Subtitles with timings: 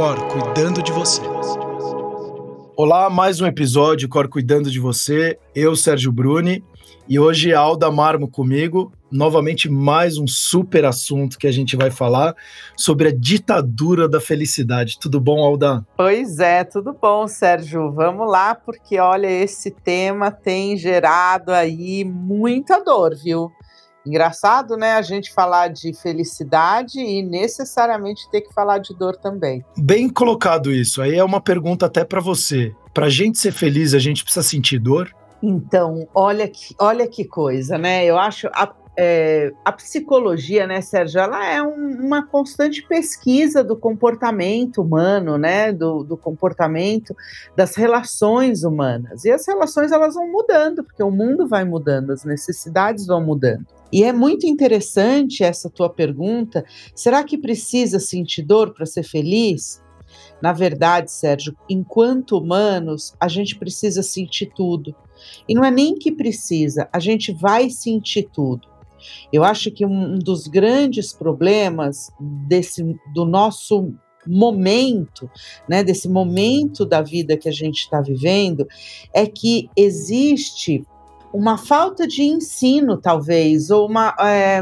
[0.00, 1.20] Cor cuidando de você.
[2.74, 5.38] Olá, mais um episódio Cor cuidando de você.
[5.54, 6.64] Eu, Sérgio Bruni,
[7.06, 8.90] e hoje Alda Marmo comigo.
[9.12, 12.34] Novamente, mais um super assunto que a gente vai falar
[12.74, 14.98] sobre a ditadura da felicidade.
[14.98, 15.84] Tudo bom, Alda?
[15.98, 17.92] Pois é, tudo bom, Sérgio.
[17.92, 23.52] Vamos lá, porque olha, esse tema tem gerado aí muita dor, viu?
[24.06, 29.64] Engraçado, né, a gente falar de felicidade e necessariamente ter que falar de dor também.
[29.76, 31.02] Bem colocado isso.
[31.02, 32.74] Aí é uma pergunta até para você.
[32.94, 35.14] Para a gente ser feliz, a gente precisa sentir dor?
[35.42, 38.04] Então, olha que, olha que coisa, né?
[38.04, 43.76] Eu acho a, é, a psicologia, né, Sérgio, ela é um, uma constante pesquisa do
[43.76, 45.72] comportamento humano, né?
[45.72, 47.14] Do, do comportamento
[47.56, 49.24] das relações humanas.
[49.24, 53.66] E as relações elas vão mudando, porque o mundo vai mudando, as necessidades vão mudando.
[53.92, 56.64] E é muito interessante essa tua pergunta.
[56.94, 59.82] Será que precisa sentir dor para ser feliz?
[60.42, 64.94] Na verdade, Sérgio, enquanto humanos, a gente precisa sentir tudo.
[65.48, 68.69] E não é nem que precisa, a gente vai sentir tudo.
[69.32, 72.82] Eu acho que um dos grandes problemas desse
[73.14, 73.92] do nosso
[74.26, 75.30] momento,
[75.68, 78.66] né, desse momento da vida que a gente está vivendo,
[79.14, 80.84] é que existe
[81.32, 84.14] uma falta de ensino, talvez, ou uma.
[84.20, 84.60] É,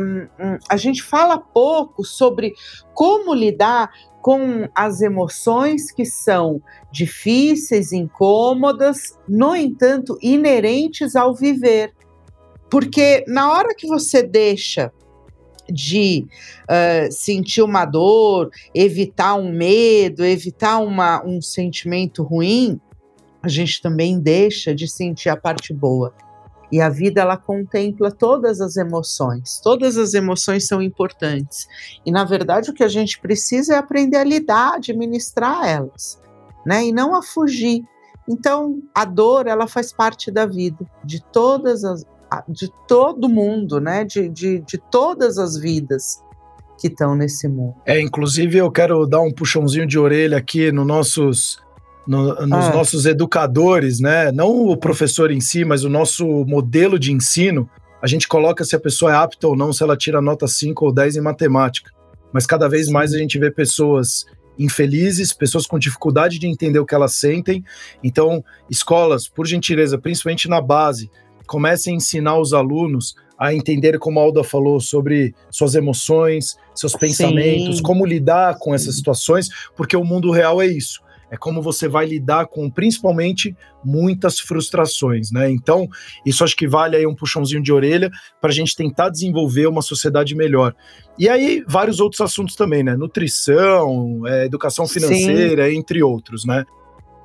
[0.68, 2.52] a gente fala pouco sobre
[2.94, 6.60] como lidar com as emoções que são
[6.92, 11.94] difíceis, incômodas, no entanto, inerentes ao viver.
[12.70, 14.92] Porque na hora que você deixa
[15.70, 16.26] de
[16.64, 22.80] uh, sentir uma dor, evitar um medo, evitar uma, um sentimento ruim,
[23.42, 26.12] a gente também deixa de sentir a parte boa.
[26.70, 29.58] E a vida ela contempla todas as emoções.
[29.62, 31.66] Todas as emoções são importantes.
[32.04, 36.20] E na verdade o que a gente precisa é aprender a lidar, administrar elas,
[36.66, 36.84] né?
[36.84, 37.82] E não a fugir.
[38.28, 42.04] Então, a dor, ela faz parte da vida de todas as
[42.48, 44.04] de todo mundo, né?
[44.04, 46.22] De, de, de todas as vidas
[46.78, 47.74] que estão nesse mundo.
[47.84, 51.58] É, inclusive eu quero dar um puxãozinho de orelha aqui nos nossos
[52.06, 52.72] no, nos ah.
[52.72, 54.32] nossos educadores, né?
[54.32, 57.68] Não o professor em si, mas o nosso modelo de ensino.
[58.00, 60.86] A gente coloca se a pessoa é apta ou não, se ela tira nota 5
[60.86, 61.90] ou 10 em matemática.
[62.32, 64.24] Mas cada vez mais a gente vê pessoas
[64.58, 67.62] infelizes, pessoas com dificuldade de entender o que elas sentem.
[68.02, 71.10] Então, escolas, por gentileza, principalmente na base,
[71.48, 76.94] comecem a ensinar os alunos a entender, como a Alda falou, sobre suas emoções, seus
[76.94, 77.82] pensamentos, Sim.
[77.82, 81.00] como lidar com essas situações, porque o mundo real é isso
[81.30, 83.54] é como você vai lidar com principalmente
[83.84, 85.50] muitas frustrações, né?
[85.50, 85.88] Então,
[86.24, 88.10] isso acho que vale aí um puxãozinho de orelha
[88.40, 90.74] para a gente tentar desenvolver uma sociedade melhor.
[91.18, 92.96] E aí, vários outros assuntos também, né?
[92.96, 95.76] Nutrição, é, educação financeira, Sim.
[95.76, 96.64] entre outros, né?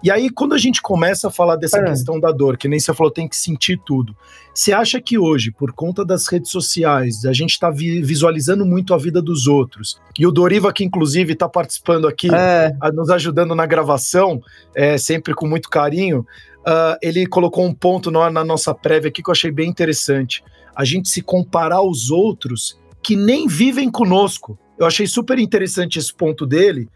[0.03, 1.85] E aí, quando a gente começa a falar dessa é.
[1.85, 4.13] questão da dor, que nem você falou, tem que sentir tudo.
[4.53, 8.93] Você acha que hoje, por conta das redes sociais, a gente está vi visualizando muito
[8.93, 12.75] a vida dos outros, e o Doriva, que inclusive está participando aqui, é.
[12.81, 14.41] a, nos ajudando na gravação,
[14.75, 16.27] é, sempre com muito carinho,
[16.67, 20.43] uh, ele colocou um ponto na, na nossa prévia aqui que eu achei bem interessante.
[20.75, 24.57] A gente se comparar aos outros que nem vivem conosco.
[24.77, 26.89] Eu achei super interessante esse ponto dele,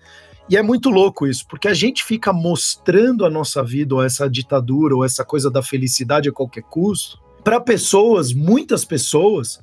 [0.49, 4.29] e é muito louco isso, porque a gente fica mostrando a nossa vida, ou essa
[4.29, 9.59] ditadura, ou essa coisa da felicidade a qualquer custo, para pessoas, muitas pessoas,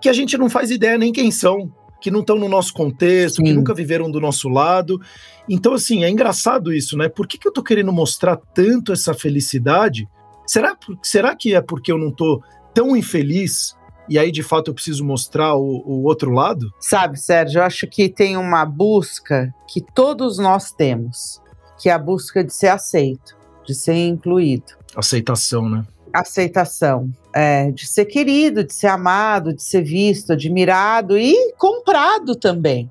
[0.00, 3.36] que a gente não faz ideia nem quem são, que não estão no nosso contexto,
[3.36, 3.44] Sim.
[3.44, 5.00] que nunca viveram do nosso lado.
[5.48, 7.08] Então, assim, é engraçado isso, né?
[7.08, 10.06] Por que, que eu tô querendo mostrar tanto essa felicidade?
[10.46, 12.42] Será, será que é porque eu não tô
[12.74, 13.74] tão infeliz
[14.08, 16.72] e aí de fato eu preciso mostrar o, o, outro lado?
[16.80, 21.40] Sabe, Sérgio, eu acho que tem uma busca que todos nós temos,
[21.78, 24.74] que é a busca de ser aceito, de ser incluído.
[24.94, 25.84] Aceitação, né?
[26.12, 32.90] Aceitação, é, de ser querido, de ser amado, de ser visto, admirado e comprado também.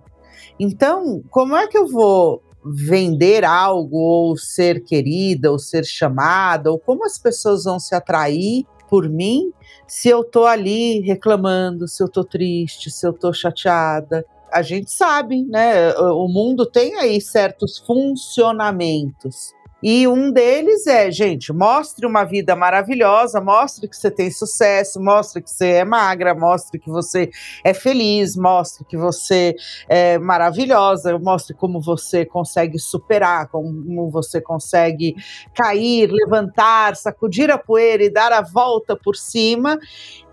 [0.60, 6.80] Então, como é que eu vou vender algo ou ser querida ou ser chamada ou
[6.80, 9.52] como as pessoas vão se atrair por mim
[9.88, 14.26] se eu tô ali reclamando, se eu tô triste, se eu tô chateada.
[14.52, 15.94] A gente sabe, né?
[15.96, 19.55] O mundo tem aí certos funcionamentos.
[19.84, 25.42] E um deles é, gente, mostre uma vida maravilhosa, mostre que você tem sucesso, mostre
[25.42, 27.30] que você é magra, mostre que você
[27.64, 29.54] é feliz, mostre que você
[29.88, 35.16] é maravilhosa, mostre como você consegue superar, como você consegue
[35.54, 39.78] cair, levantar, sacudir a poeira e dar a volta por cima,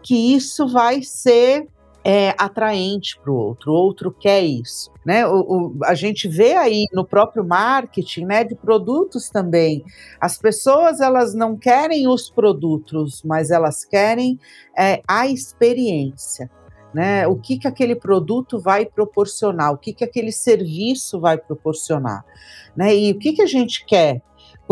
[0.03, 1.67] que isso vai ser
[2.04, 4.90] é atraente para o outro, o outro quer isso.
[5.04, 5.26] Né?
[5.26, 9.84] O, o, a gente vê aí no próprio marketing né, de produtos também.
[10.20, 14.38] As pessoas elas não querem os produtos, mas elas querem
[14.76, 16.50] é, a experiência.
[16.93, 17.26] Né?
[17.26, 22.25] O que, que aquele produto vai proporcionar, o que, que aquele serviço vai proporcionar.
[22.76, 22.94] Né?
[22.94, 24.20] E o que, que a gente quer?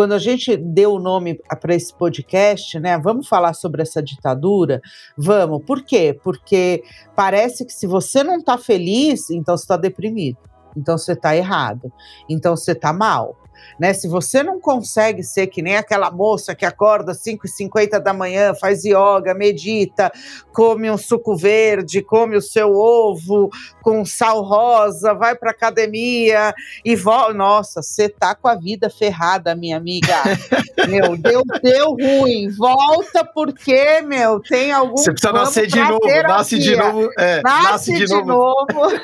[0.01, 2.97] Quando a gente deu o nome para esse podcast, né?
[2.97, 4.81] Vamos falar sobre essa ditadura?
[5.15, 5.63] Vamos.
[5.67, 6.19] Por quê?
[6.25, 6.83] Porque
[7.15, 10.39] parece que se você não está feliz, então você está deprimido.
[10.75, 11.93] Então você está errado.
[12.31, 13.37] Então você está mal
[13.79, 13.93] né?
[13.93, 18.55] Se você não consegue ser que nem aquela moça que acorda às 5h50 da manhã,
[18.55, 20.13] faz yoga, medita,
[20.53, 23.51] come um suco verde, come o seu ovo
[23.83, 26.55] com sal rosa, vai para academia
[26.85, 27.35] e volta.
[27.35, 30.15] Nossa, você tá com a vida ferrada, minha amiga.
[30.89, 32.49] meu, deu, deu ruim.
[32.51, 34.97] Volta porque, meu, tem algum.
[34.97, 37.11] Você precisa nascer de novo, nasce de novo.
[37.19, 38.67] É, nasce, nasce de, de novo.
[38.73, 39.01] novo.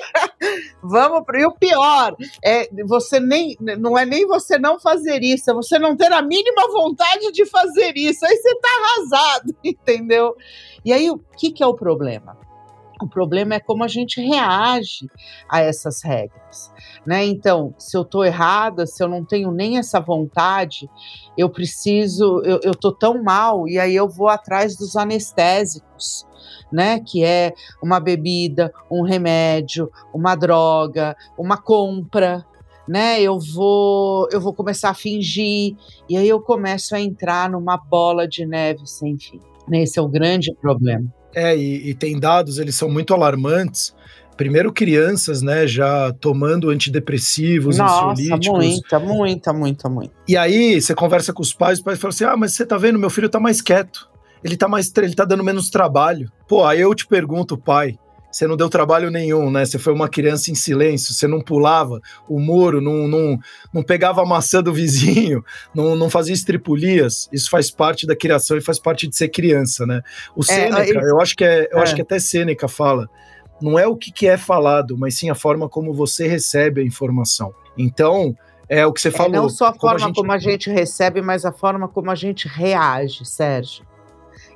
[0.82, 1.40] Vamos para.
[1.40, 5.78] E o pior, é, você nem não é nem você não fazer isso, é você
[5.78, 8.24] não ter a mínima vontade de fazer isso.
[8.24, 10.36] Aí você tá arrasado, entendeu?
[10.84, 12.36] E aí, o que, que é o problema?
[13.02, 15.08] O problema é como a gente reage
[15.48, 16.70] a essas regras,
[17.06, 17.24] né?
[17.24, 20.88] Então, se eu tô errada, se eu não tenho nem essa vontade,
[21.36, 26.26] eu preciso, eu, eu tô tão mal, e aí eu vou atrás dos anestésicos,
[26.70, 27.00] né?
[27.00, 32.44] Que é uma bebida, um remédio, uma droga, uma compra,
[32.90, 33.22] né?
[33.22, 35.76] Eu vou, eu vou começar a fingir
[36.08, 39.40] e aí eu começo a entrar numa bola de neve sem fim.
[39.72, 41.06] Esse é o grande problema.
[41.32, 43.94] É, e, e tem dados, eles são muito alarmantes.
[44.36, 48.48] Primeiro, crianças, né, já tomando antidepressivos, Nossa, ansiolíticos.
[48.48, 50.14] Muita, muita, muita, muita.
[50.26, 52.76] E aí, você conversa com os pais, os pais falam assim: ah, mas você tá
[52.76, 54.10] vendo, meu filho tá mais quieto.
[54.42, 56.28] Ele tá mais, ele tá dando menos trabalho.
[56.48, 57.98] Pô, aí eu te pergunto, pai,
[58.30, 59.64] você não deu trabalho nenhum, né?
[59.64, 63.38] Você foi uma criança em silêncio, você não pulava o muro, não, não,
[63.72, 65.44] não pegava a maçã do vizinho,
[65.74, 67.28] não, não fazia estripulias.
[67.32, 70.02] Isso faz parte da criação e faz parte de ser criança, né?
[70.36, 71.82] O é, Sêneca, eu acho que é, eu é.
[71.82, 73.08] acho que até Sêneca fala,
[73.60, 76.84] não é o que, que é falado, mas sim a forma como você recebe a
[76.84, 77.52] informação.
[77.76, 78.34] Então,
[78.68, 79.32] é o que você é, falou.
[79.32, 80.16] Não só a forma como a, gente...
[80.16, 83.89] como a gente recebe, mas a forma como a gente reage, Sérgio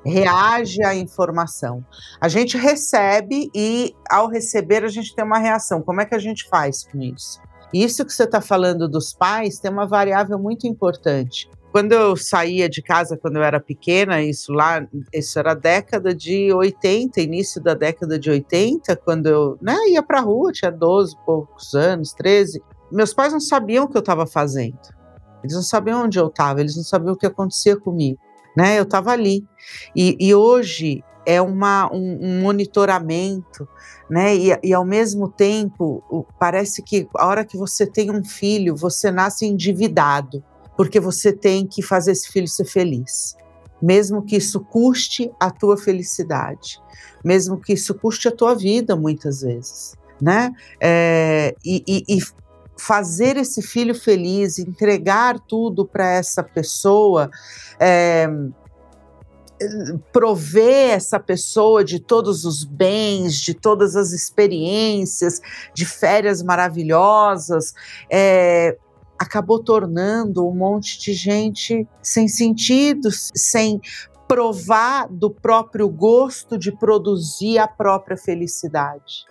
[0.04, 1.84] reage à informação.
[2.20, 5.82] A gente recebe e, ao receber, a gente tem uma reação.
[5.82, 7.40] Como é que a gente faz com isso?
[7.72, 11.50] Isso que você está falando dos pais tem uma variável muito importante.
[11.72, 16.52] Quando eu saía de casa, quando eu era pequena, isso lá, isso era década de
[16.52, 21.16] 80, início da década de 80, quando eu né, ia para a rua, tinha 12
[21.26, 22.62] poucos anos, 13.
[22.92, 24.78] Meus pais não sabiam o que eu estava fazendo.
[25.42, 28.20] Eles não sabiam onde eu estava, eles não sabiam o que acontecia comigo
[28.56, 28.78] né?
[28.78, 29.44] Eu estava ali.
[29.94, 33.66] E, e, hoje é uma, um, um monitoramento,
[34.08, 34.34] né?
[34.36, 39.10] E, e, ao mesmo tempo, parece que a hora que você tem um filho, você
[39.10, 40.42] nasce endividado,
[40.76, 43.36] porque você tem que fazer esse filho ser feliz.
[43.80, 46.80] Mesmo que isso custe a tua felicidade,
[47.24, 50.52] mesmo que isso custe a tua vida, muitas vezes, né?
[50.80, 52.18] É, e, e
[52.76, 57.31] fazer esse filho feliz, entregar tudo para essa pessoa,
[57.79, 58.29] é,
[60.12, 65.40] prover essa pessoa de todos os bens, de todas as experiências,
[65.73, 67.73] de férias maravilhosas,
[68.11, 68.76] é,
[69.19, 73.81] acabou tornando um monte de gente sem sentido, sem
[74.26, 79.26] provar do próprio gosto de produzir a própria felicidade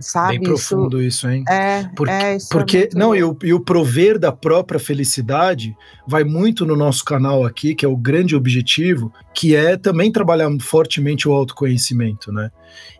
[0.00, 0.38] sabe?
[0.38, 1.44] Bem profundo isso, isso hein?
[1.48, 4.80] É, porque, é, isso é porque é não, e o, e o prover da própria
[4.80, 5.76] felicidade
[6.06, 10.50] vai muito no nosso canal aqui, que é o grande objetivo, que é também trabalhar
[10.60, 12.50] fortemente o autoconhecimento, né?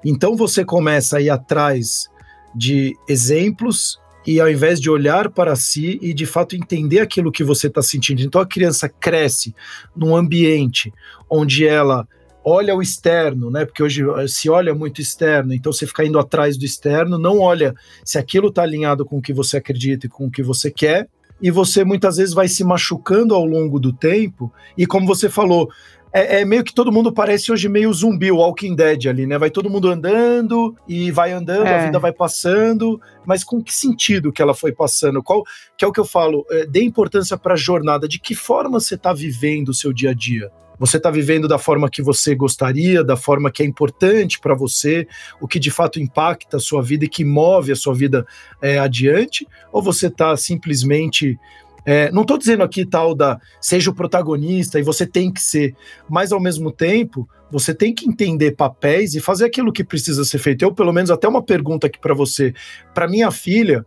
[0.05, 2.09] Então você começa a ir atrás
[2.55, 7.43] de exemplos e ao invés de olhar para si e de fato entender aquilo que
[7.43, 8.23] você está sentindo.
[8.23, 9.55] Então a criança cresce
[9.97, 10.93] num ambiente
[11.29, 12.07] onde ela
[12.45, 13.65] olha o externo, né?
[13.65, 17.39] Porque hoje eh, se olha muito externo, então você fica indo atrás do externo, não
[17.39, 20.71] olha se aquilo está alinhado com o que você acredita e com o que você
[20.71, 21.09] quer,
[21.41, 25.71] e você muitas vezes vai se machucando ao longo do tempo, e como você falou,
[26.13, 29.39] é, é, meio que todo mundo parece hoje meio zumbi, o Walking Dead ali, né?
[29.39, 31.75] Vai todo mundo andando e vai andando, é.
[31.75, 35.23] a vida vai passando, mas com que sentido que ela foi passando?
[35.23, 35.45] Qual
[35.79, 36.45] que é o que eu falo?
[36.51, 40.11] É, dê importância para a jornada, de que forma você está vivendo o seu dia
[40.11, 40.51] a dia?
[40.81, 45.07] Você está vivendo da forma que você gostaria, da forma que é importante para você,
[45.41, 48.27] o que de fato impacta a sua vida e que move a sua vida
[48.61, 49.47] é, adiante?
[49.71, 51.39] Ou você está simplesmente
[51.83, 55.75] É, não estou dizendo aqui tal da seja o protagonista e você tem que ser,
[56.09, 60.39] mas ao mesmo tempo você tem que entender papéis e fazer aquilo que precisa ser
[60.39, 60.63] feito.
[60.63, 62.53] Eu, pelo menos, até uma pergunta aqui para você.
[62.95, 63.85] Para minha filha,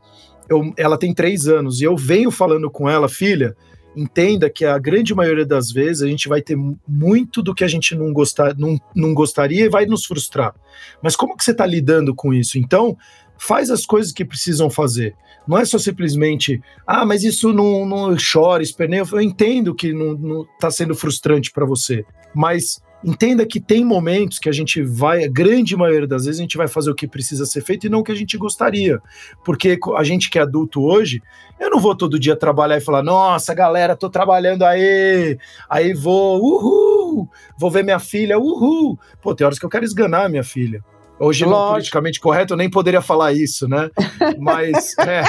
[0.50, 3.56] eu, ela tem três anos e eu venho falando com ela, filha,
[3.96, 6.58] entenda que a grande maioria das vezes a gente vai ter
[6.88, 10.54] muito do que a gente não, gostar, não, não gostaria e vai nos frustrar.
[11.02, 12.58] Mas como que você está lidando com isso?
[12.58, 12.98] Então,
[13.38, 15.16] faz as coisas que precisam fazer.
[15.48, 19.04] Não é só simplesmente, ah, mas isso não, não chora, esperneia.
[19.12, 24.50] Eu entendo que não está sendo frustrante para você, mas entenda que tem momentos que
[24.50, 27.46] a gente vai, a grande maioria das vezes, a gente vai fazer o que precisa
[27.46, 29.00] ser feito e não o que a gente gostaria.
[29.44, 31.22] Porque a gente que é adulto hoje,
[31.60, 35.38] eu não vou todo dia trabalhar e falar, nossa, galera, tô trabalhando aí,
[35.70, 38.98] aí vou, uhul, vou ver minha filha, uhul.
[39.22, 40.84] Pô, tem horas que eu quero esganar minha filha.
[41.20, 41.50] Hoje, Lógico.
[41.50, 43.90] não politicamente correto, eu nem poderia falar isso, né?
[44.40, 45.24] Mas, é.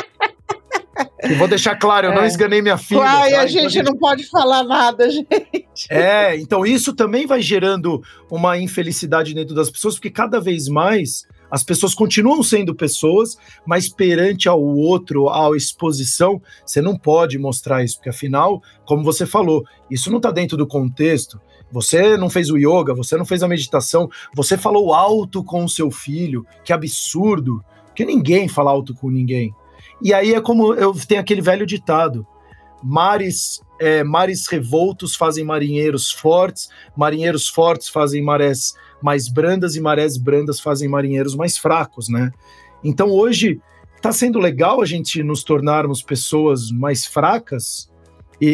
[1.29, 2.15] Eu vou deixar claro, eu é.
[2.15, 3.01] não esganei minha filha.
[3.01, 3.41] Uai, tá?
[3.41, 5.87] a gente, então, gente não pode falar nada, gente.
[5.91, 11.27] É, então isso também vai gerando uma infelicidade dentro das pessoas, porque cada vez mais
[11.51, 17.85] as pessoas continuam sendo pessoas, mas perante ao outro, à exposição, você não pode mostrar
[17.85, 21.41] isso, porque afinal, como você falou, isso não está dentro do contexto.
[21.71, 25.69] Você não fez o yoga, você não fez a meditação, você falou alto com o
[25.69, 27.65] seu filho, que absurdo,
[27.95, 29.53] que ninguém fala alto com ninguém.
[30.03, 32.27] E aí é como eu tenho aquele velho ditado:
[32.83, 40.17] mares, é, mares revoltos fazem marinheiros fortes, marinheiros fortes fazem marés mais brandas e marés
[40.17, 42.31] brandas fazem marinheiros mais fracos, né?
[42.83, 43.61] Então hoje
[43.97, 47.91] está sendo legal a gente nos tornarmos pessoas mais fracas,
[48.41, 48.49] e,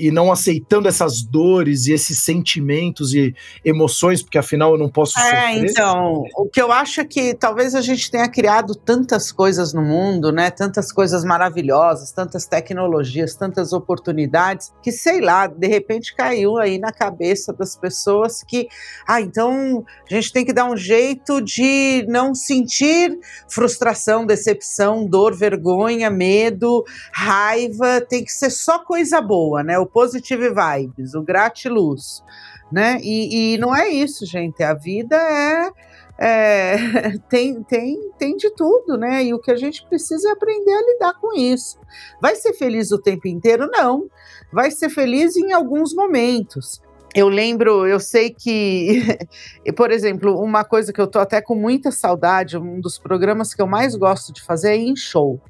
[0.00, 4.88] e, e, não aceitando essas dores e esses sentimentos e emoções, porque afinal eu não
[4.88, 5.70] posso é, sofrer.
[5.70, 9.82] Então, o que eu acho é que talvez a gente tenha criado tantas coisas no
[9.82, 10.50] mundo, né?
[10.50, 16.92] Tantas coisas maravilhosas, tantas tecnologias, tantas oportunidades, que sei lá, de repente caiu aí na
[16.92, 18.68] cabeça das pessoas que,
[19.06, 25.34] ah, então a gente tem que dar um jeito de não sentir frustração, decepção, dor,
[25.34, 29.78] vergonha, medo, raiva, tem que ser só coisa boa, né?
[29.78, 32.22] O positive vibes, o gratiluz,
[32.70, 32.98] né?
[33.02, 34.62] E, e não é isso, gente.
[34.62, 35.70] A vida é,
[36.18, 36.76] é,
[37.28, 39.24] tem, tem, tem de tudo, né?
[39.24, 41.78] E o que a gente precisa é aprender a lidar com isso.
[42.20, 43.68] Vai ser feliz o tempo inteiro?
[43.70, 44.08] Não.
[44.52, 46.80] Vai ser feliz em alguns momentos.
[47.14, 49.16] Eu lembro, eu sei que,
[49.76, 53.62] por exemplo, uma coisa que eu tô até com muita saudade, um dos programas que
[53.62, 55.40] eu mais gosto de fazer é em show.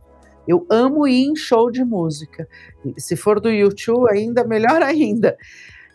[0.46, 2.48] Eu amo ir em show de música.
[2.98, 5.36] Se for do YouTube, ainda melhor ainda.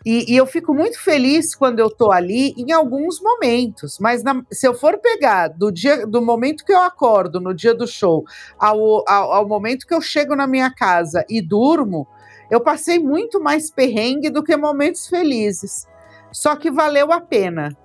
[0.06, 4.42] E, e, eu fico muito feliz quando eu tô ali em alguns momentos, mas na,
[4.50, 8.24] se eu for pegar do dia do momento que eu acordo no dia do show
[8.58, 12.08] ao, ao, ao, momento que eu chego na minha casa e durmo,
[12.50, 15.86] eu passei muito mais perrengue do que momentos felizes.
[16.32, 17.76] Só que valeu a pena.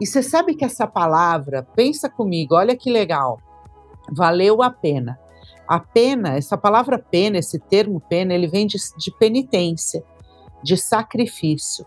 [0.00, 3.38] E você sabe que essa palavra, pensa comigo, olha que legal.
[4.10, 5.18] Valeu a pena.
[5.70, 10.02] A pena, essa palavra pena, esse termo pena, ele vem de, de penitência,
[10.64, 11.86] de sacrifício.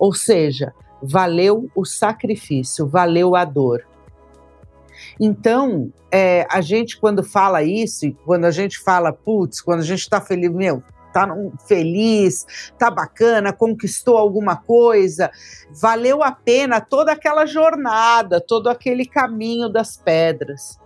[0.00, 3.86] Ou seja, valeu o sacrifício, valeu a dor.
[5.20, 10.00] Então, é, a gente, quando fala isso, quando a gente fala, putz, quando a gente
[10.00, 10.82] está feliz, meu,
[11.12, 11.28] tá
[11.68, 15.30] feliz, tá bacana, conquistou alguma coisa,
[15.80, 20.79] valeu a pena toda aquela jornada, todo aquele caminho das pedras.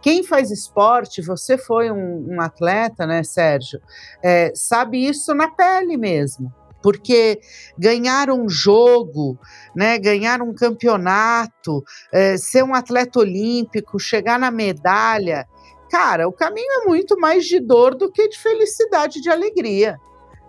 [0.00, 3.80] Quem faz esporte, você foi um, um atleta, né, Sérgio?
[4.22, 7.40] É, sabe isso na pele mesmo porque
[7.76, 9.38] ganhar um jogo,
[9.74, 11.82] né, ganhar um campeonato,
[12.12, 15.46] é, ser um atleta olímpico, chegar na medalha,
[15.90, 19.98] cara, o caminho é muito mais de dor do que de felicidade, de alegria.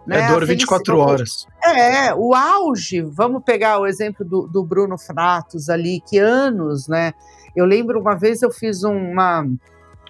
[0.06, 0.22] Né?
[0.22, 1.46] É dor 24 horas.
[1.64, 7.14] É, o auge, vamos pegar o exemplo do, do Bruno Fratos ali, que anos, né,
[7.60, 9.46] eu lembro uma vez eu fiz uma,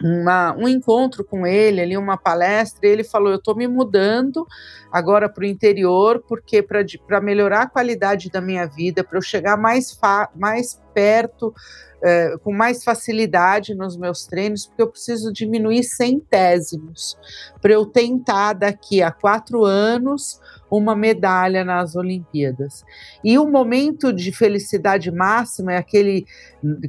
[0.02, 4.48] uma, um encontro com ele, ali uma palestra, e ele falou: Eu estou me mudando
[4.92, 9.58] agora para o interior, porque para melhorar a qualidade da minha vida, para eu chegar
[9.58, 9.98] mais,
[10.36, 11.54] mais perto
[12.02, 17.18] é, com mais facilidade nos meus treinos, porque eu preciso diminuir centésimos
[17.62, 20.40] para eu tentar daqui a quatro anos
[20.72, 22.86] uma medalha nas Olimpíadas.
[23.24, 26.26] E o momento de felicidade máxima é aquele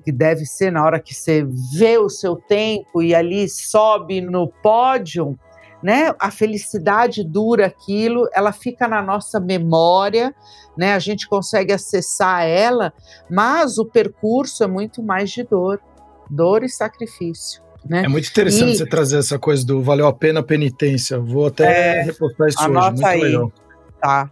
[0.04, 1.46] que deve ser na hora que você
[1.78, 5.38] vê o seu tempo e ali sobe no pódio
[5.82, 6.14] né?
[6.18, 10.34] A felicidade dura aquilo, ela fica na nossa memória,
[10.76, 10.94] né?
[10.94, 12.92] A gente consegue acessar ela,
[13.30, 15.80] mas o percurso é muito mais de dor,
[16.28, 17.62] dor e sacrifício.
[17.88, 18.04] Né?
[18.04, 21.18] É muito interessante e, você trazer essa coisa do valeu a pena a penitência.
[21.18, 23.20] Vou até é, repostar isso hoje, muito aí.
[23.20, 23.52] legal.
[24.00, 24.30] Tá.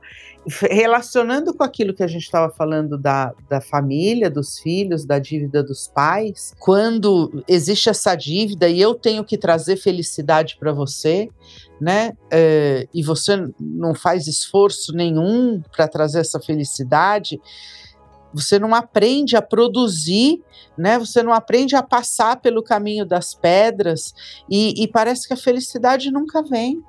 [0.70, 5.62] Relacionando com aquilo que a gente estava falando da, da família, dos filhos, da dívida
[5.62, 11.28] dos pais, quando existe essa dívida e eu tenho que trazer felicidade para você,
[11.80, 12.12] né?
[12.30, 17.40] É, e você não faz esforço nenhum para trazer essa felicidade,
[18.32, 20.42] você não aprende a produzir,
[20.76, 20.98] né?
[20.98, 24.14] Você não aprende a passar pelo caminho das pedras
[24.48, 26.82] e, e parece que a felicidade nunca vem.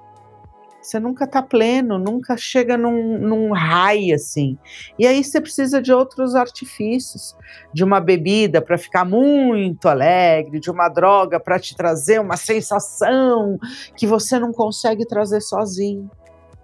[0.82, 4.58] Você nunca está pleno, nunca chega num, num high assim.
[4.98, 7.36] E aí você precisa de outros artifícios,
[7.74, 13.60] de uma bebida para ficar muito alegre, de uma droga para te trazer uma sensação
[13.96, 16.10] que você não consegue trazer sozinho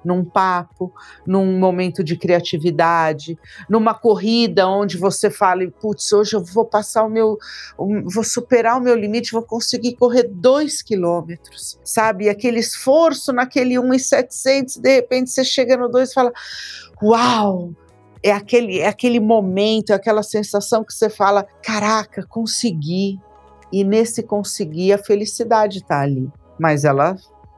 [0.05, 0.93] num papo,
[1.25, 7.09] num momento de criatividade, numa corrida onde você fala, putz, hoje eu vou passar o
[7.09, 7.37] meu,
[7.77, 12.25] vou superar o meu limite, vou conseguir correr dois quilômetros, sabe?
[12.25, 16.31] E aquele esforço naquele 1,700, de repente você chega no dois e fala,
[17.01, 17.71] uau!
[18.23, 23.19] É aquele, é aquele momento, é aquela sensação que você fala, caraca, consegui.
[23.71, 26.27] E nesse conseguir, a felicidade está ali.
[26.59, 27.15] Mas ela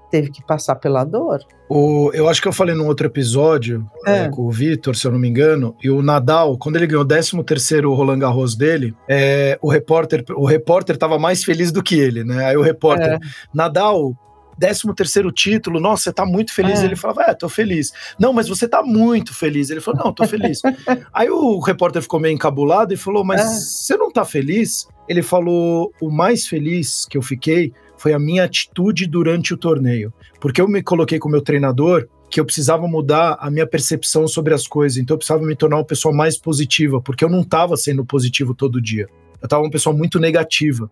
[0.10, 1.40] teve que passar pela dor.
[1.70, 4.20] O, eu acho que eu falei num outro episódio é.
[4.20, 7.04] é, com o Vitor, se eu não me engano, e o Nadal, quando ele ganhou
[7.04, 11.84] o 13 terceiro Roland Garros dele, é, o repórter o repórter estava mais feliz do
[11.84, 12.46] que ele, né?
[12.46, 13.20] Aí o repórter, é.
[13.54, 14.16] Nadal,
[14.60, 16.82] 13 terceiro título, nossa, você tá muito feliz.
[16.82, 16.86] É.
[16.86, 17.92] Ele falava, é, tô feliz.
[18.20, 19.70] Não, mas você tá muito feliz.
[19.70, 20.62] Ele falou, não, tô feliz.
[21.14, 23.46] Aí o repórter ficou meio encabulado e falou, mas é.
[23.46, 24.88] você não tá feliz?
[25.08, 27.72] Ele falou, o mais feliz que eu fiquei
[28.08, 30.14] foi a minha atitude durante o torneio.
[30.40, 34.30] Porque eu me coloquei com o meu treinador que eu precisava mudar a minha percepção
[34.30, 37.42] sobre as coisas, então eu precisava me tornar uma pessoa mais positiva, porque eu não
[37.42, 39.10] estava sendo positivo todo dia.
[39.42, 40.90] Eu estava uma pessoa muito negativa.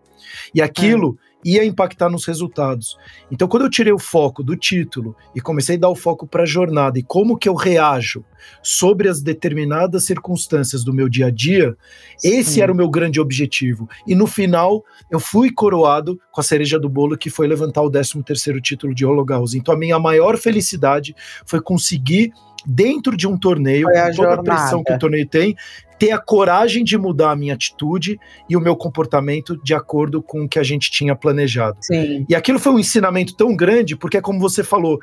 [0.54, 2.98] E aquilo é ia impactar nos resultados.
[3.32, 6.42] Então, quando eu tirei o foco do título e comecei a dar o foco para
[6.42, 8.26] a jornada e como que eu reajo
[8.64, 11.78] sobre as determinadas circunstâncias do meu dia a dia,
[12.18, 12.38] Sim.
[12.38, 13.88] esse era o meu grande objetivo.
[14.08, 17.92] E no final, eu fui coroado com a cereja do bolo, que foi levantar o
[17.92, 19.56] 13º título de Holocaust.
[19.56, 22.34] Então, a minha maior felicidade foi conseguir
[22.66, 24.42] dentro de um torneio, com toda jornada.
[24.42, 25.56] a pressão que o torneio tem,
[25.98, 30.44] ter a coragem de mudar a minha atitude e o meu comportamento de acordo com
[30.44, 31.78] o que a gente tinha planejado.
[31.82, 32.26] Sim.
[32.28, 35.00] E aquilo foi um ensinamento tão grande, porque é como você falou,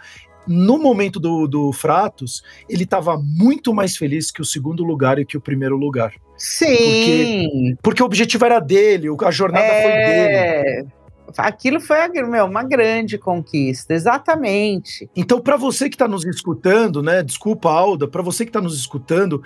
[0.46, 5.24] no momento do, do Fratos, ele estava muito mais feliz que o segundo lugar e
[5.24, 6.12] que o primeiro lugar.
[6.36, 6.66] Sim.
[6.66, 9.82] Porque, porque o objetivo era dele, a jornada é...
[9.82, 10.92] foi dele
[11.38, 11.96] aquilo foi
[12.28, 15.08] meu, uma grande conquista, exatamente.
[15.16, 17.22] Então, para você que está nos escutando, né?
[17.22, 19.42] Desculpa, Alda, para você que está nos escutando,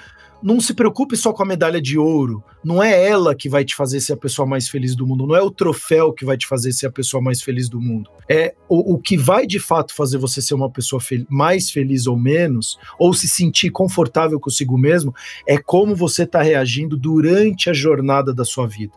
[0.47, 2.41] não se preocupe só com a medalha de ouro.
[2.63, 5.27] Não é ela que vai te fazer ser a pessoa mais feliz do mundo.
[5.27, 8.09] Não é o troféu que vai te fazer ser a pessoa mais feliz do mundo.
[8.29, 12.07] É o, o que vai de fato fazer você ser uma pessoa fel mais feliz
[12.07, 15.13] ou menos, ou se sentir confortável consigo mesmo,
[15.49, 18.95] é como você está reagindo durante a jornada da sua vida.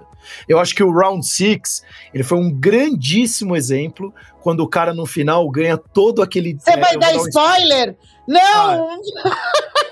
[0.48, 1.82] Eu acho que o Round Six
[2.14, 6.60] ele foi um grandíssimo exemplo quando o cara no final ganha todo aquele.
[6.60, 7.98] Você é, vai dar spoiler?
[8.28, 8.90] Não!
[9.26, 9.80] Ah.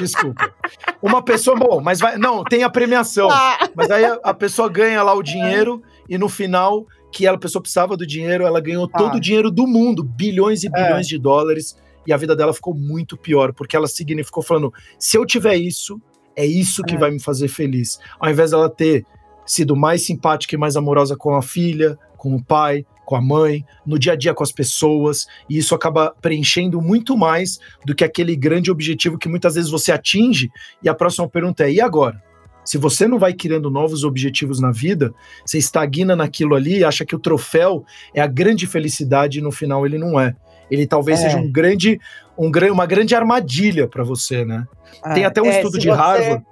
[0.00, 0.52] Desculpa.
[1.00, 2.18] Uma pessoa, bom, mas vai.
[2.18, 3.28] Não, tem a premiação.
[3.30, 3.58] Ah.
[3.74, 7.40] Mas aí a, a, pessoa ganha lá o dinheiro e no final, que ela, a
[7.40, 8.98] pessoa precisava do dinheiro, ela ganhou ah.
[8.98, 11.08] todo o dinheiro do mundo, bilhões e bilhões é.
[11.08, 11.76] de dólares.
[12.06, 16.00] E a vida dela ficou muito pior, porque ela significou falando: se eu tiver isso,
[16.36, 16.98] é isso que é.
[16.98, 17.98] vai me fazer feliz.
[18.18, 19.04] Ao invés dela ter
[19.46, 23.64] sido mais simpática e mais amorosa com a filha, com o pai, com a mãe,
[23.86, 28.04] no dia a dia com as pessoas, e isso acaba preenchendo muito mais do que
[28.04, 30.50] aquele grande objetivo que muitas vezes você atinge.
[30.82, 32.22] E a próxima pergunta é: e agora?
[32.62, 35.10] Se você não vai criando novos objetivos na vida,
[35.42, 39.86] você estagna naquilo ali, acha que o troféu é a grande felicidade e no final
[39.86, 40.36] ele não é.
[40.70, 41.22] Ele talvez é.
[41.22, 41.98] seja um grande,
[42.36, 44.66] um, uma grande armadilha para você, né?
[45.02, 45.96] Ah, Tem até um é, estudo de você...
[45.96, 46.44] Harvard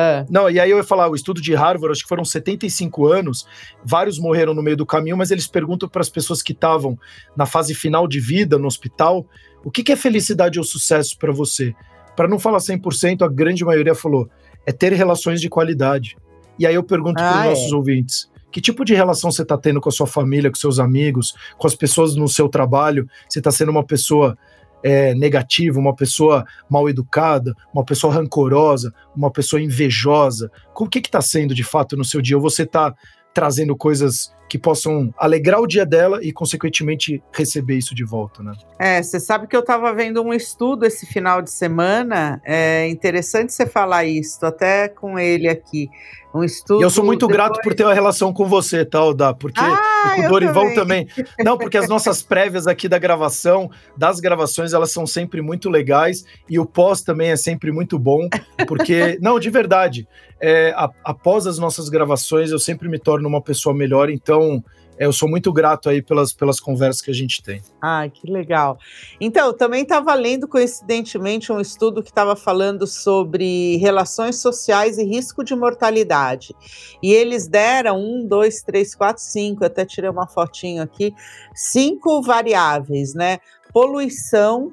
[0.00, 0.24] é.
[0.30, 3.44] Não, e aí eu ia falar, o estudo de Harvard, acho que foram 75 anos,
[3.84, 6.96] vários morreram no meio do caminho, mas eles perguntam para as pessoas que estavam
[7.36, 9.26] na fase final de vida no hospital,
[9.64, 11.74] o que, que é felicidade ou sucesso para você?
[12.14, 14.30] Para não falar 100%, a grande maioria falou,
[14.64, 16.16] é ter relações de qualidade.
[16.56, 17.50] E aí eu pergunto ah, para os é.
[17.50, 20.78] nossos ouvintes, que tipo de relação você está tendo com a sua família, com seus
[20.78, 23.08] amigos, com as pessoas no seu trabalho?
[23.28, 24.38] Você está sendo uma pessoa
[24.82, 30.50] é, negativa, uma pessoa mal educada, uma pessoa rancorosa, uma pessoa invejosa?
[30.74, 32.36] O que está sendo de fato no seu dia?
[32.36, 32.94] Ou você está
[33.38, 38.52] trazendo coisas que possam alegrar o dia dela e, consequentemente, receber isso de volta, né?
[38.80, 43.52] É, você sabe que eu estava vendo um estudo esse final de semana, é interessante
[43.52, 45.88] você falar isso, até com ele aqui.
[46.34, 46.80] Um estudo.
[46.80, 47.36] E eu sou muito depois...
[47.36, 51.06] grato por ter uma relação com você, tal, tá, Porque ah, o Dorival também.
[51.06, 51.26] também.
[51.42, 56.24] Não, porque as nossas prévias aqui da gravação, das gravações, elas são sempre muito legais
[56.48, 58.28] e o pós também é sempre muito bom,
[58.66, 60.06] porque não, de verdade,
[60.40, 64.10] é, a, após as nossas gravações eu sempre me torno uma pessoa melhor.
[64.10, 64.62] Então
[64.98, 67.62] é, eu sou muito grato aí pelas, pelas conversas que a gente tem.
[67.80, 68.76] Ah, que legal.
[69.20, 75.44] Então, também estava lendo coincidentemente um estudo que estava falando sobre relações sociais e risco
[75.44, 76.54] de mortalidade.
[77.00, 81.14] E eles deram um, dois, três, quatro, cinco, até tirei uma fotinho aqui,
[81.54, 83.38] cinco variáveis, né?
[83.72, 84.72] Poluição,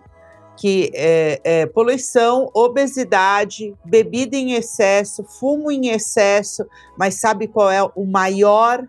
[0.58, 6.66] que é, é, poluição, obesidade, bebida em excesso, fumo em excesso,
[6.98, 8.88] mas sabe qual é o maior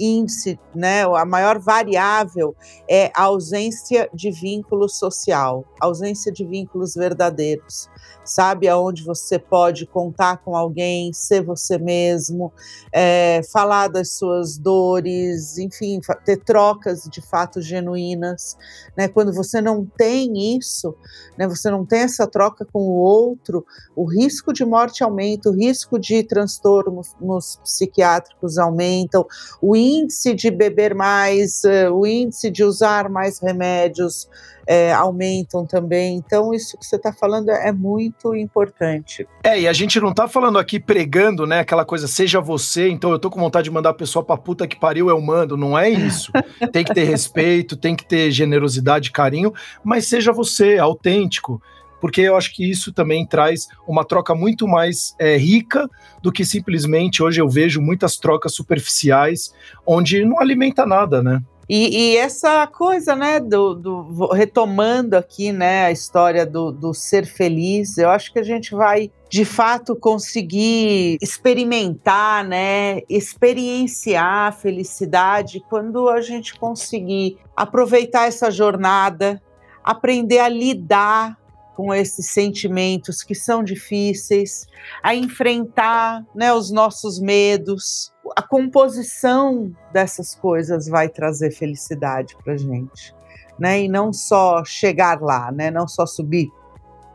[0.00, 2.56] índice, né, a maior variável
[2.88, 7.88] é a ausência de vínculo social, ausência de vínculos verdadeiros
[8.30, 12.52] sabe aonde você pode contar com alguém, ser você mesmo,
[12.92, 18.56] é, falar das suas dores, enfim, ter trocas de fato genuínas.
[18.96, 19.08] Né?
[19.08, 20.94] Quando você não tem isso,
[21.36, 23.64] né, você não tem essa troca com o outro,
[23.96, 29.26] o risco de morte aumenta, o risco de transtornos psiquiátricos aumentam,
[29.60, 29.89] o índice
[30.34, 34.28] de beber mais, eh, o índice de usar mais remédios
[34.66, 36.16] é, aumentam também.
[36.16, 39.26] Então, isso que você está falando é muito importante.
[39.42, 41.58] É, e a gente não está falando aqui pregando, né?
[41.58, 44.68] Aquela coisa, seja você, então eu tô com vontade de mandar a pessoa pra puta
[44.68, 45.56] que pariu, eu mando.
[45.56, 46.30] Não é isso.
[46.72, 51.60] tem que ter respeito, tem que ter generosidade, carinho, mas seja você, autêntico
[52.00, 55.88] porque eu acho que isso também traz uma troca muito mais é, rica
[56.22, 59.54] do que simplesmente hoje eu vejo muitas trocas superficiais,
[59.86, 61.42] onde não alimenta nada, né?
[61.72, 67.24] E, e, essa coisa, né, do, do, retomando aqui, né, a história do, do ser
[67.24, 75.62] feliz, eu acho que a gente vai de fato conseguir experimentar, né, experienciar a felicidade
[75.70, 79.40] quando a gente conseguir aproveitar essa jornada,
[79.84, 81.38] aprender a lidar
[81.80, 84.66] com esses sentimentos que são difíceis,
[85.02, 88.12] a enfrentar né, os nossos medos.
[88.36, 93.14] A composição dessas coisas vai trazer felicidade para gente,
[93.58, 93.80] né?
[93.80, 95.70] E não só chegar lá, né?
[95.70, 96.50] Não só subir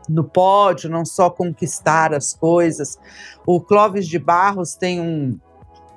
[0.08, 2.98] no pódio, não só conquistar as coisas.
[3.46, 5.38] O Clóvis de Barros tem um,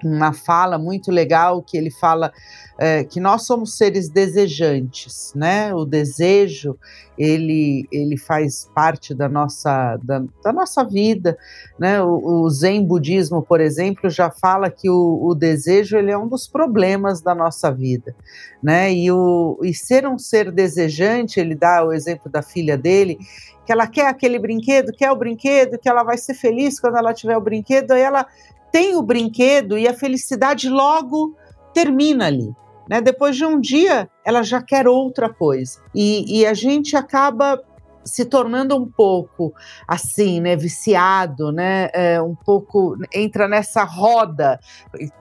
[0.07, 2.31] uma fala muito legal que ele fala
[2.77, 5.73] é, que nós somos seres desejantes, né?
[5.73, 6.77] O desejo
[7.17, 11.37] ele, ele faz parte da nossa, da, da nossa vida,
[11.77, 12.01] né?
[12.01, 16.29] O, o, Zen budismo, por exemplo, já fala que o, o, desejo ele é um
[16.29, 18.15] dos problemas da nossa vida,
[18.63, 18.93] né?
[18.93, 23.19] E, o, e ser um ser desejante, ele dá o exemplo da filha dele,
[23.65, 27.13] que ela quer aquele brinquedo, quer o brinquedo, que ela vai ser feliz quando ela
[27.13, 28.25] tiver o brinquedo, aí ela
[28.71, 31.35] tem o brinquedo e a felicidade logo
[31.73, 32.53] termina ali.
[32.89, 33.01] Né?
[33.01, 35.79] Depois de um dia, ela já quer outra coisa.
[35.93, 37.61] E, e a gente acaba
[38.03, 39.53] se tornando um pouco
[39.87, 44.59] assim, né, viciado, né, é, um pouco entra nessa roda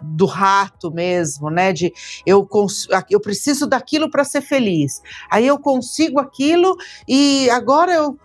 [0.00, 1.92] do rato mesmo, né, de
[2.24, 2.48] eu
[3.10, 5.02] eu preciso daquilo para ser feliz.
[5.30, 8.16] Aí eu consigo aquilo e agora eu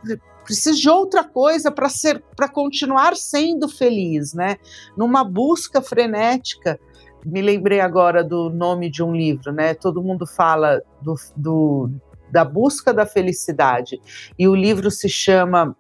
[0.44, 4.58] preciso de outra coisa para ser para continuar sendo feliz, né?
[4.98, 6.80] Numa busca frenética.
[7.26, 9.74] Me lembrei agora do nome de um livro, né?
[9.74, 11.90] Todo mundo fala do, do
[12.30, 14.02] da busca da felicidade
[14.38, 15.76] e o livro se chama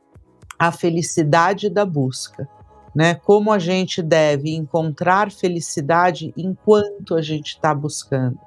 [0.57, 2.47] A Felicidade da Busca
[2.95, 3.15] né?
[3.15, 8.37] Como a gente deve encontrar felicidade enquanto a gente está buscando,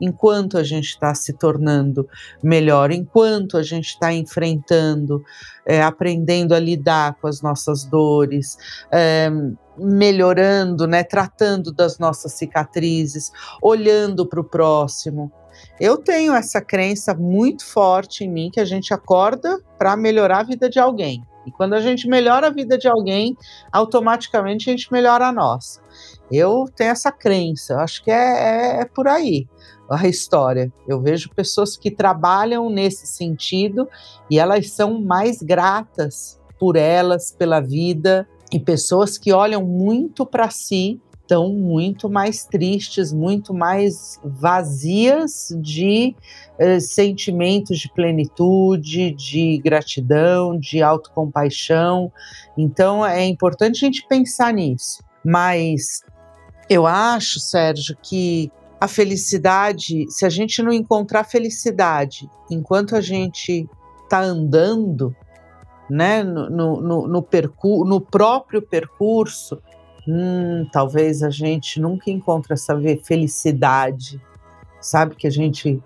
[0.00, 2.08] enquanto a gente está se tornando
[2.42, 5.24] melhor, enquanto a gente está enfrentando,
[5.64, 8.56] é, aprendendo a lidar com as nossas dores,
[8.92, 9.28] é,
[9.76, 11.02] melhorando, né?
[11.02, 15.32] Tratando das nossas cicatrizes, olhando para o próximo.
[15.80, 20.44] Eu tenho essa crença muito forte em mim que a gente acorda para melhorar a
[20.44, 21.22] vida de alguém.
[21.46, 23.36] E quando a gente melhora a vida de alguém,
[23.72, 25.80] automaticamente a gente melhora a nossa.
[26.30, 29.46] Eu tenho essa crença, eu acho que é, é, é por aí
[29.88, 30.72] a história.
[30.86, 33.88] Eu vejo pessoas que trabalham nesse sentido
[34.30, 40.50] e elas são mais gratas por elas, pela vida, e pessoas que olham muito para
[40.50, 46.14] si estão muito mais tristes, muito mais vazias de
[46.56, 52.12] eh, sentimentos de plenitude, de gratidão, de autocompaixão.
[52.56, 55.02] Então é importante a gente pensar nisso.
[55.24, 56.02] Mas
[56.68, 63.68] Eu acho, Sérgio, que a felicidade, se a gente não encontrar felicidade enquanto a gente
[64.02, 65.14] está andando,
[65.88, 67.22] né, no, no, no,
[67.84, 69.62] no próprio percurso,
[70.06, 74.20] hum, talvez a gente nunca encontre essa felicidade,
[74.80, 75.82] sabe, que a gente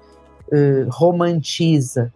[0.53, 2.13] uh, romantiza,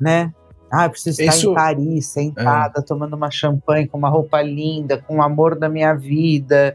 [0.00, 0.32] né?
[0.70, 1.50] Ah, eu preciso estar Isso...
[1.50, 2.82] em Paris, sentada, é.
[2.82, 6.74] tomando uma champanhe com uma roupa linda, com o amor da minha vida,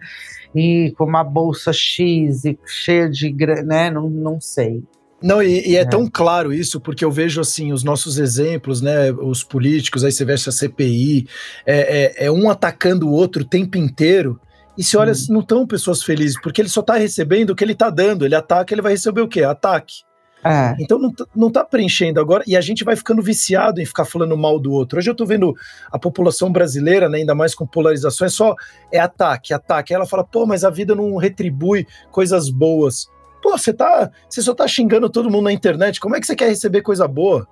[0.55, 3.31] e com uma bolsa X e cheia de.
[3.63, 3.91] né?
[3.91, 4.83] Não, não sei.
[5.21, 8.81] Não, e, e é, é, tão claro isso, porque eu vejo assim, os nossos exemplos,
[8.81, 9.09] né?
[9.11, 11.27] Os políticos, aí você vê a CPI,
[11.65, 14.39] é, é, é um atacando o outro o tempo inteiro.
[14.77, 15.25] E se olha, hum.
[15.29, 18.25] não estão pessoas felizes, porque ele só está recebendo o que ele está dando.
[18.25, 19.43] Ele ataca, ele vai receber o quê?
[19.43, 20.03] Ataque.
[20.45, 20.75] É.
[20.77, 24.37] Então não, não tá preenchendo agora, e a gente vai ficando viciado em ficar falando
[24.37, 24.99] mal do outro.
[24.99, 25.55] Hoje eu tô vendo
[25.89, 28.53] a população brasileira, né, ainda mais com polarização, é só
[28.91, 29.93] é ataque, ataque.
[29.93, 33.07] Aí ela fala, pô, mas a vida não retribui coisas boas.
[33.41, 34.09] Pô, você tá.
[34.29, 35.99] Você só tá xingando todo mundo na internet.
[35.99, 37.47] Como é que você quer receber coisa boa?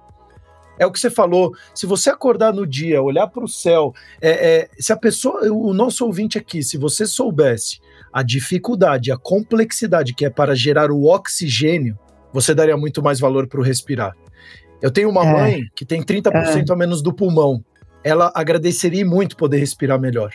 [0.81, 1.53] É o que você falou.
[1.75, 5.75] Se você acordar no dia, olhar para o céu, é, é, se a pessoa, o
[5.75, 7.79] nosso ouvinte aqui, se você soubesse
[8.11, 11.99] a dificuldade, a complexidade que é para gerar o oxigênio,
[12.33, 14.17] você daria muito mais valor para o respirar.
[14.81, 15.31] Eu tenho uma é.
[15.31, 16.73] mãe que tem 30% é.
[16.73, 17.63] a menos do pulmão.
[18.03, 20.33] Ela agradeceria muito poder respirar melhor.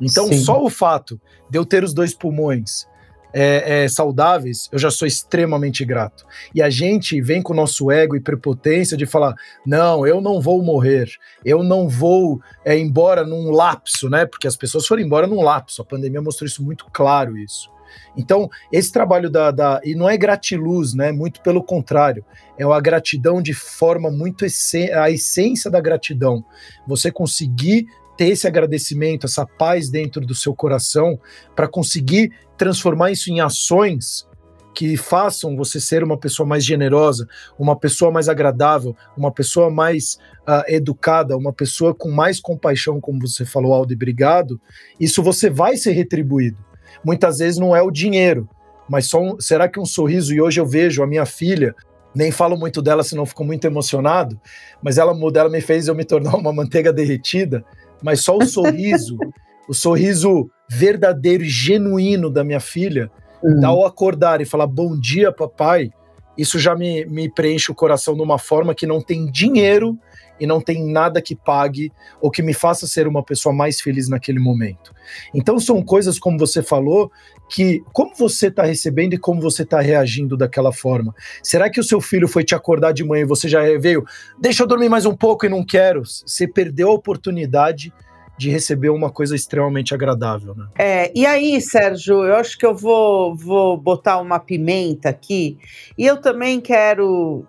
[0.00, 0.38] Então, Sim.
[0.38, 2.86] só o fato de eu ter os dois pulmões
[3.36, 6.24] é, é, saudáveis, eu já sou extremamente grato.
[6.54, 9.34] E a gente vem com o nosso ego e prepotência de falar:
[9.66, 11.10] não, eu não vou morrer,
[11.44, 14.24] eu não vou é, embora num lapso, né?
[14.24, 15.82] Porque as pessoas foram embora num lapso.
[15.82, 17.68] A pandemia mostrou isso muito claro, isso.
[18.16, 19.80] Então, esse trabalho da, da.
[19.84, 21.10] E não é gratiluz, né?
[21.10, 22.24] Muito pelo contrário.
[22.56, 24.44] É uma gratidão de forma muito.
[24.44, 26.44] a essência da gratidão.
[26.86, 31.18] Você conseguir ter esse agradecimento, essa paz dentro do seu coração,
[31.54, 34.26] para conseguir transformar isso em ações
[34.74, 40.18] que façam você ser uma pessoa mais generosa, uma pessoa mais agradável, uma pessoa mais
[40.48, 44.60] uh, educada, uma pessoa com mais compaixão, como você falou, Aldo, obrigado,
[44.98, 46.58] isso você vai ser retribuído.
[47.04, 48.48] Muitas vezes não é o dinheiro,
[48.88, 51.74] mas só um, será que um sorriso, e hoje eu vejo a minha filha,
[52.14, 54.40] nem falo muito dela, senão fico muito emocionado,
[54.82, 57.64] mas ela, ela me fez eu me tornar uma manteiga derretida,
[58.02, 59.16] mas só o sorriso,
[59.68, 63.10] o sorriso verdadeiro e genuíno da minha filha,
[63.42, 63.66] uhum.
[63.66, 65.90] ao acordar e falar bom dia, papai,
[66.36, 69.98] isso já me, me preenche o coração de uma forma que não tem dinheiro
[70.40, 74.08] e não tem nada que pague ou que me faça ser uma pessoa mais feliz
[74.08, 74.92] naquele momento.
[75.32, 77.10] Então são coisas, como você falou,
[77.48, 81.14] que como você está recebendo e como você está reagindo daquela forma.
[81.42, 84.04] Será que o seu filho foi te acordar de manhã e você já veio,
[84.40, 86.02] deixa eu dormir mais um pouco e não quero?
[86.04, 87.92] Você perdeu a oportunidade
[88.36, 90.66] de receber uma coisa extremamente agradável, né?
[90.76, 95.58] É, e aí, Sérgio, eu acho que eu vou, vou botar uma pimenta aqui,
[95.96, 97.46] e eu também quero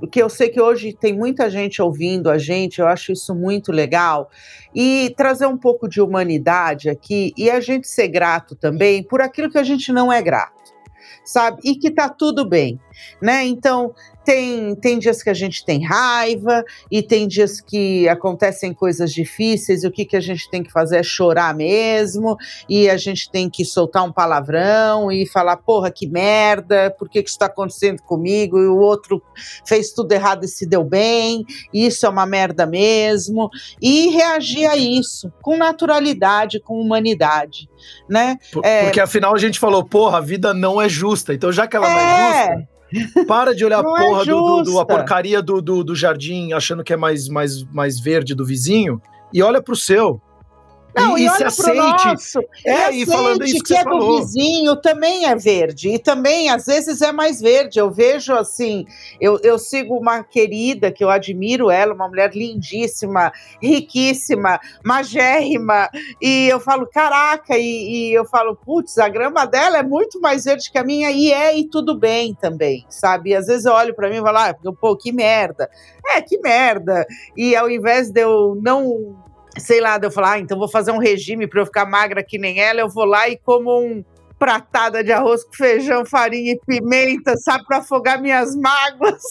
[0.00, 3.72] porque eu sei que hoje tem muita gente ouvindo a gente, eu acho isso muito
[3.72, 4.30] legal,
[4.74, 9.50] e trazer um pouco de humanidade aqui e a gente ser grato também por aquilo
[9.50, 10.74] que a gente não é grato,
[11.24, 11.60] sabe?
[11.64, 12.78] E que tá tudo bem,
[13.22, 13.46] né?
[13.46, 13.94] Então,
[14.26, 19.84] tem, tem dias que a gente tem raiva e tem dias que acontecem coisas difíceis
[19.84, 22.36] e o que, que a gente tem que fazer é chorar mesmo
[22.68, 27.22] e a gente tem que soltar um palavrão e falar, porra, que merda, por que,
[27.22, 28.58] que isso está acontecendo comigo?
[28.58, 29.22] E o outro
[29.64, 33.48] fez tudo errado e se deu bem, isso é uma merda mesmo.
[33.80, 37.70] E reagir a isso com naturalidade, com humanidade,
[38.10, 38.38] né?
[38.50, 41.76] Porque é, afinal a gente falou, porra, a vida não é justa, então já que
[41.76, 42.75] ela é, não é justa
[43.26, 45.94] para de olhar a é porra é do, do, do, a porcaria do, do, do
[45.94, 49.00] jardim achando que é mais, mais, mais verde do vizinho
[49.32, 50.20] e olha pro seu.
[50.96, 52.06] Não, e, e, e se aceite.
[52.06, 53.98] Nosso, é, e, e falando isso que, que é falou.
[53.98, 55.90] do vizinho também é verde.
[55.90, 57.78] E também, às vezes, é mais verde.
[57.78, 58.86] Eu vejo assim,
[59.20, 65.90] eu, eu sigo uma querida que eu admiro ela, uma mulher lindíssima, riquíssima, magérrima.
[66.20, 70.44] E eu falo, caraca, e, e eu falo, putz, a grama dela é muito mais
[70.44, 73.30] verde que a minha, e é, e tudo bem também, sabe?
[73.30, 75.68] E às vezes eu olho para mim e falo, ah, pô, que merda.
[76.06, 77.06] É, que merda.
[77.36, 79.25] E ao invés de eu não
[79.58, 82.38] sei lá, eu falar, ah, então vou fazer um regime para eu ficar magra que
[82.38, 84.04] nem ela, eu vou lá e como um
[84.38, 89.22] pratada de arroz com feijão, farinha e pimenta, sabe, para afogar minhas mágoas.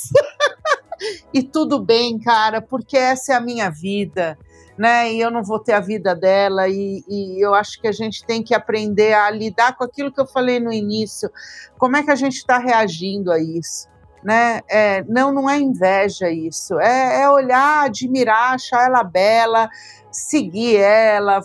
[1.34, 4.38] e tudo bem, cara, porque essa é a minha vida,
[4.78, 5.14] né?
[5.14, 8.26] E eu não vou ter a vida dela, e, e eu acho que a gente
[8.26, 11.30] tem que aprender a lidar com aquilo que eu falei no início.
[11.78, 13.88] Como é que a gente está reagindo a isso?
[14.26, 14.62] Né?
[14.68, 16.80] É, não, não é inveja isso.
[16.80, 19.70] É, é, olhar, admirar, achar ela bela,
[20.12, 21.42] seguir ela,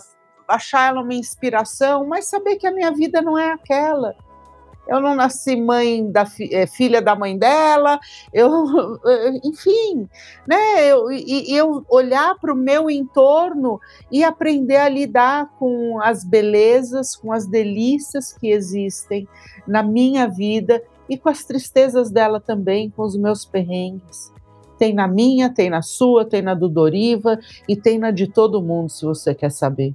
[0.47, 4.15] achar ela uma inspiração, mas saber que a minha vida não é aquela.
[4.87, 7.99] Eu não nasci mãe da é, filha da mãe dela,
[8.33, 8.49] eu,
[9.45, 10.09] enfim,
[10.47, 10.87] né?
[10.87, 13.79] Eu, e, eu olhar para o meu entorno
[14.11, 19.27] e aprender a lidar com as belezas, com as delícias que existem
[19.67, 20.81] na minha vida
[21.11, 24.31] e com as tristezas dela também, com os meus perrengues.
[24.79, 28.63] Tem na minha, tem na sua, tem na do Doriva e tem na de todo
[28.63, 29.93] mundo, se você quer saber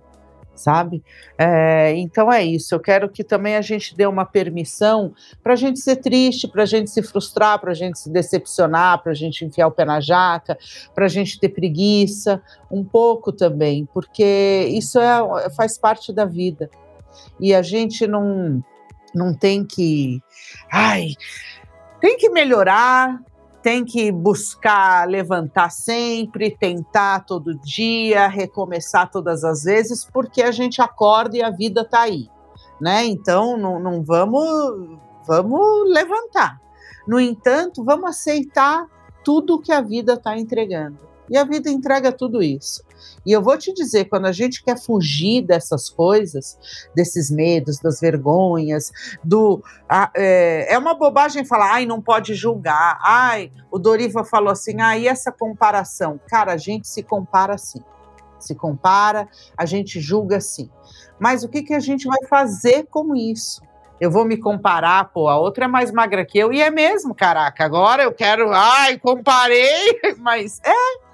[0.54, 1.04] sabe?
[1.36, 2.74] É, então é isso.
[2.74, 6.62] Eu quero que também a gente dê uma permissão para a gente ser triste, para
[6.62, 9.84] a gente se frustrar, para a gente se decepcionar, para a gente enfiar o pé
[9.84, 10.56] na jaca,
[10.94, 16.70] para a gente ter preguiça, um pouco também, porque isso é, faz parte da vida.
[17.38, 18.64] E a gente não,
[19.16, 20.22] não tem que.
[20.70, 21.14] Ai,
[22.00, 23.20] tem que melhorar,
[23.62, 30.80] tem que buscar levantar sempre, tentar todo dia, recomeçar todas as vezes, porque a gente
[30.80, 32.28] acorda e a vida está aí,
[32.80, 33.04] né?
[33.06, 36.60] Então não, não vamos vamos levantar.
[37.08, 38.86] No entanto, vamos aceitar
[39.24, 40.98] tudo que a vida está entregando.
[41.28, 42.84] E a vida entrega tudo isso.
[43.24, 46.58] E eu vou te dizer, quando a gente quer fugir dessas coisas,
[46.94, 49.62] desses medos, das vergonhas, do.
[50.14, 55.02] é, é, uma bobagem falar, ai, não pode julgar, ai, o Doriva falou assim, ai,
[55.02, 56.20] e essa comparação?
[56.28, 57.82] Cara, a gente se compara sim.
[58.38, 60.70] Se compara, a gente julga sim.
[61.18, 63.62] Mas o que, que a gente vai fazer com isso?
[64.00, 67.14] eu vou me comparar, pô, a outra é mais magra que eu, e é mesmo,
[67.14, 71.05] caraca, agora eu quero, ai, comparei, mas é,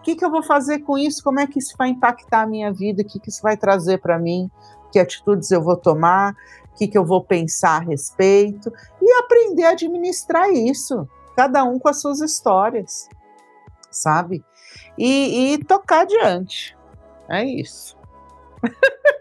[0.00, 1.22] o que, que eu vou fazer com isso?
[1.22, 3.02] Como é que isso vai impactar a minha vida?
[3.02, 4.50] O que, que isso vai trazer para mim?
[4.90, 6.34] Que atitudes eu vou tomar?
[6.72, 8.72] O que, que eu vou pensar a respeito?
[9.00, 13.10] E aprender a administrar isso, cada um com as suas histórias,
[13.90, 14.42] sabe?
[14.96, 16.74] E, e tocar adiante.
[17.28, 17.99] É isso.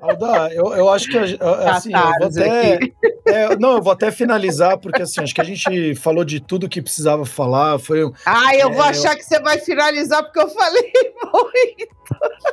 [0.02, 2.80] Alda, eu, eu acho que assim, eu vou até,
[3.26, 6.70] é, não, eu vou até finalizar, porque assim, acho que a gente falou de tudo
[6.70, 7.78] que precisava falar.
[7.80, 9.18] Foi, ah, eu é, vou achar eu...
[9.18, 10.92] que você vai finalizar porque eu falei
[11.34, 12.00] muito.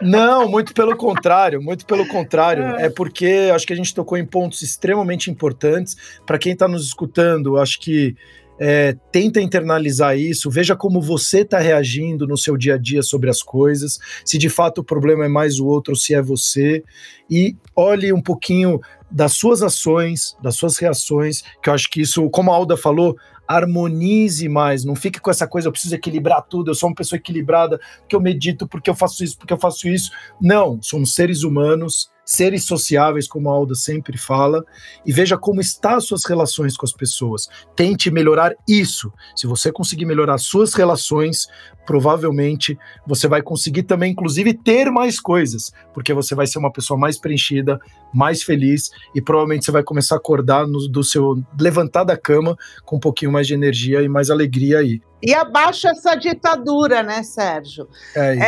[0.02, 2.64] Não, muito pelo contrário, muito pelo contrário.
[2.76, 5.96] É, é porque acho que a gente tocou em pontos extremamente importantes.
[6.26, 8.16] Para quem está nos escutando, acho que
[8.58, 13.30] é, tenta internalizar isso, veja como você está reagindo no seu dia a dia sobre
[13.30, 16.82] as coisas, se de fato o problema é mais o outro ou se é você,
[17.30, 22.28] e olhe um pouquinho das suas ações, das suas reações, que eu acho que isso,
[22.30, 23.16] como a Alda falou,
[23.46, 27.16] harmonize mais, não fique com essa coisa, eu preciso equilibrar tudo, eu sou uma pessoa
[27.16, 30.10] equilibrada, porque eu medito, porque eu faço isso, porque eu faço isso.
[30.40, 34.64] Não, somos seres humanos, seres sociáveis, como a Alda sempre fala,
[35.06, 37.48] e veja como estão as suas relações com as pessoas.
[37.76, 39.12] Tente melhorar isso.
[39.36, 41.46] Se você conseguir melhorar suas relações,
[41.86, 46.98] provavelmente você vai conseguir também, inclusive, ter mais coisas, porque você vai ser uma pessoa
[46.98, 47.78] mais preenchida,
[48.12, 52.56] mais feliz, e provavelmente você vai começar a acordar no, do seu levantar da cama
[52.84, 55.00] com um pouquinho mais de energia e mais alegria aí.
[55.22, 57.88] E abaixa essa ditadura, né, Sérgio?
[58.14, 58.44] É isso.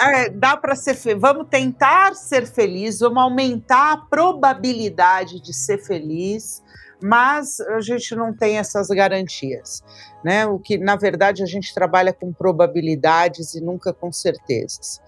[0.00, 0.94] É, é, dá para ser.
[1.16, 6.62] Vamos tentar ser feliz, vamos aumentar a probabilidade de ser feliz,
[7.02, 9.82] mas a gente não tem essas garantias,
[10.22, 10.46] né?
[10.46, 15.00] O que, na verdade, a gente trabalha com probabilidades e nunca com certezas.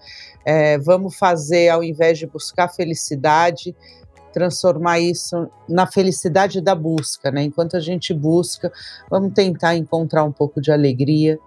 [0.43, 3.75] É, vamos fazer, ao invés de buscar felicidade,
[4.33, 7.43] transformar isso na felicidade da busca, né?
[7.43, 8.71] Enquanto a gente busca,
[9.09, 11.39] vamos tentar encontrar um pouco de alegria,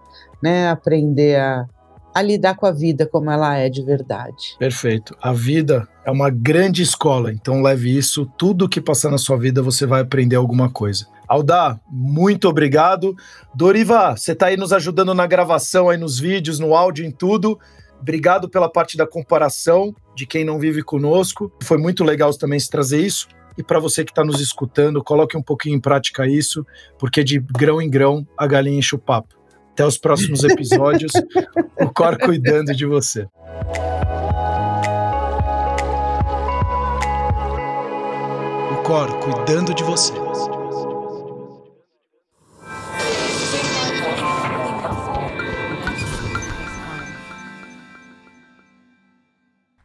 [0.43, 0.69] né?
[0.69, 1.67] Aprender a,
[2.15, 4.57] a lidar com a vida como ela é de verdade.
[4.59, 5.17] Perfeito.
[5.23, 8.27] A vida é uma grande escola, então leve isso.
[8.37, 11.07] Tudo que passar na sua vida você vai aprender alguma coisa.
[11.29, 13.15] Aldá, muito obrigado.
[13.55, 17.57] Doriva, você está aí nos ajudando na gravação, aí nos vídeos, no áudio, em tudo.
[18.01, 21.53] Obrigado pela parte da comparação de quem não vive conosco.
[21.63, 23.29] Foi muito legal também se trazer isso.
[23.59, 26.65] E para você que está nos escutando, coloque um pouquinho em prática isso,
[26.99, 29.35] porque de grão em grão a galinha enche o papo.
[29.73, 31.13] Até os próximos episódios.
[31.79, 33.29] o Cor cuidando de você.
[38.73, 40.15] O Cor cuidando de você.